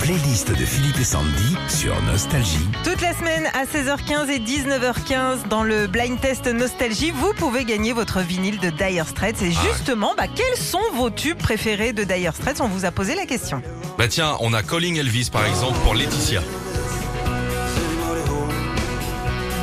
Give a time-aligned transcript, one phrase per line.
[0.00, 2.66] playlist de Philippe et Sandy sur Nostalgie.
[2.84, 7.92] Toute la semaine à 16h15 et 19h15 dans le blind test Nostalgie, vous pouvez gagner
[7.92, 9.42] votre vinyle de Dire Straits.
[9.42, 12.60] Et justement, bah, quels sont vos tubes préférés de Dire Straits?
[12.60, 13.62] On vous a posé la question.
[13.98, 16.42] Bah tiens, on a Calling Elvis par exemple pour Laetitia.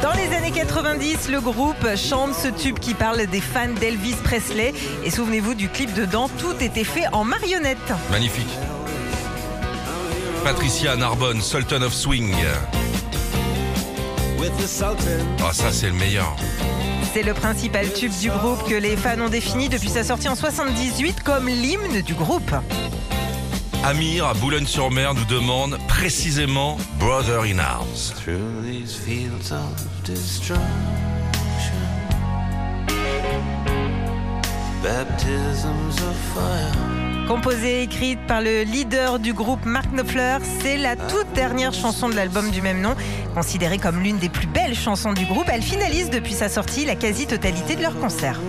[0.01, 4.73] Dans les années 90, le groupe chante ce tube qui parle des fans d'Elvis Presley.
[5.03, 7.93] Et souvenez-vous du clip dedans, tout était fait en marionnette.
[8.11, 8.57] Magnifique.
[10.45, 12.31] Patricia Narbonne, Sultan of Swing.
[15.39, 16.35] Ah ça c'est le meilleur.
[17.15, 20.35] C'est le principal tube du groupe que les fans ont défini depuis sa sortie en
[20.35, 22.51] 78 comme l'hymne du groupe.
[23.83, 28.13] Amir à Boulogne-sur-Mer nous demande précisément Brother in Arms.
[28.13, 30.61] through these fields of destruction.
[34.83, 37.04] Baptisms of fire.
[37.27, 42.07] Composée et écrite par le leader du groupe Mark Knopfler, c'est la toute dernière chanson
[42.07, 42.95] de l'album du même nom.
[43.33, 46.95] Considérée comme l'une des plus belles chansons du groupe, elle finalise depuis sa sortie la
[46.95, 48.39] quasi-totalité de leurs concerts.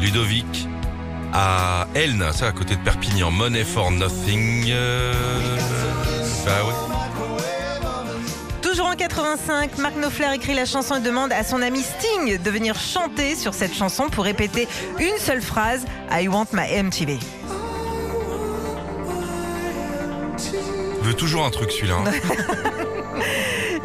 [0.00, 0.66] Ludovic
[1.32, 3.30] à Elne, ça à côté de Perpignan.
[3.30, 4.66] Money for Nothing.
[4.70, 5.12] euh,
[6.44, 6.72] Bah oui.
[8.60, 12.50] Toujours en 85, Mark Knopfler écrit la chanson et demande à son ami Sting de
[12.50, 14.66] venir chanter sur cette chanson pour répéter
[14.98, 17.18] une seule phrase I want my MTV.
[21.02, 21.96] Veut toujours un truc celui-là.
[22.06, 22.10] hein.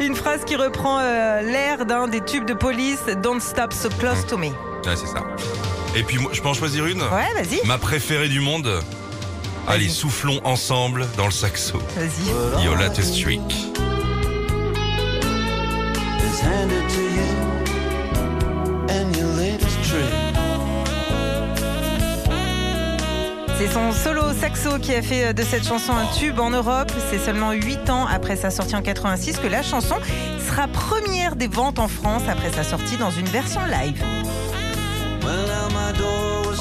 [0.00, 4.24] Une phrase qui reprend euh, l'air d'un des tubes de police Don't Stop So Close
[4.26, 4.46] to Me.
[4.46, 4.52] Ouais,
[4.94, 5.24] c'est ça.
[5.96, 7.02] Et puis moi, je peux en choisir une?
[7.02, 8.80] Ouais, vas-y, Ma préférée du monde?
[9.66, 11.78] Allez, soufflons ensemble dans le saxo.
[11.96, 12.64] vas-y.
[12.64, 13.42] Yola Streak.
[23.58, 26.92] C'est son solo saxo qui a fait de cette chanson un tube en Europe.
[27.10, 29.96] C'est seulement 8 ans après sa sortie en 86 que la chanson
[30.46, 34.00] sera première des ventes en France après sa sortie dans une version live.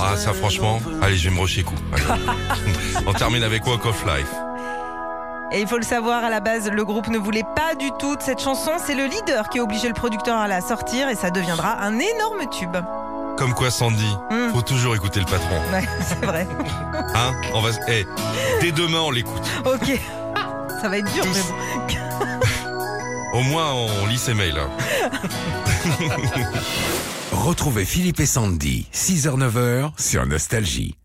[0.02, 1.76] Ah ça franchement, allez je vais me rocher coup.
[3.06, 4.34] On termine avec Walk of Life.
[5.52, 8.16] Et il faut le savoir, à la base, le groupe ne voulait pas du tout
[8.16, 8.72] de cette chanson.
[8.84, 11.94] C'est le leader qui a obligé le producteur à la sortir et ça deviendra un
[11.94, 12.76] énorme tube.
[13.38, 14.52] Comme quoi Sandy, Mm.
[14.54, 15.60] faut toujours écouter le patron.
[15.72, 16.48] Ouais, c'est vrai.
[17.16, 18.06] Hein On va, eh,
[18.62, 19.44] dès demain on l'écoute.
[19.66, 20.00] Ok.
[20.82, 21.56] Ça va être dur, mais bon.
[23.40, 24.58] Au moins on lit ses mails.
[24.58, 24.70] hein.
[27.32, 30.96] Retrouvez Philippe et Sandy, 6h-9h sur Nostalgie.